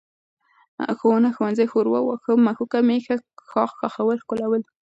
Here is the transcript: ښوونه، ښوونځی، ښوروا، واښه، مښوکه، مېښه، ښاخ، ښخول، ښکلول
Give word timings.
ښوونه، 0.97 1.29
ښوونځی، 1.35 1.65
ښوروا، 1.71 1.99
واښه، 2.03 2.33
مښوکه، 2.45 2.79
مېښه، 2.87 3.15
ښاخ، 3.49 3.71
ښخول، 3.79 4.17
ښکلول 4.23 4.63